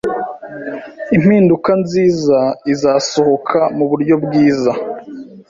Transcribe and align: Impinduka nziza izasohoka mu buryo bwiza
Impinduka 1.15 1.71
nziza 1.81 2.39
izasohoka 2.73 3.59
mu 3.77 3.85
buryo 3.89 4.15
bwiza 4.23 4.71